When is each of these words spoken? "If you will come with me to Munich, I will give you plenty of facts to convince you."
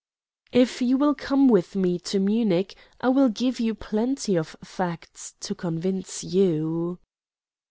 "If 0.51 0.81
you 0.81 0.97
will 0.97 1.13
come 1.13 1.47
with 1.47 1.75
me 1.75 1.99
to 1.99 2.17
Munich, 2.17 2.73
I 3.01 3.09
will 3.09 3.29
give 3.29 3.59
you 3.59 3.75
plenty 3.75 4.35
of 4.35 4.55
facts 4.63 5.35
to 5.41 5.53
convince 5.53 6.23
you." 6.23 6.97